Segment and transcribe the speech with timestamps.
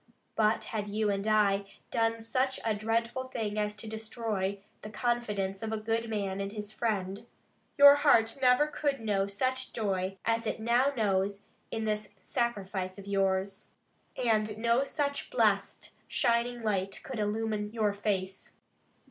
[0.35, 5.61] But had you and I done such a dreadful thing as to destroy the confidence
[5.61, 7.27] of a good man in his friend,
[7.77, 13.05] your heart never could know such joy as it now knows in this sacrifice of
[13.05, 13.67] yours;
[14.17, 18.53] and no such blessed, shining light could illumine your face.